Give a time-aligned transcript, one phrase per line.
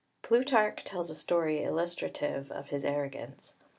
[0.23, 3.53] Plutarch tells a story illustrative of his arrogance.